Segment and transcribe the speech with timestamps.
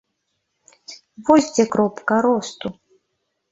[1.27, 2.67] Вось дзе кропка росту!